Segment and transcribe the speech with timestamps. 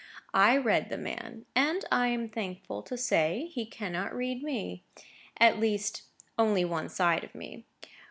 [0.33, 1.45] I read the man.
[1.55, 4.83] And, I am thankful to say, he cannot read me.
[5.39, 6.05] At least,
[6.39, 7.65] only one side of me.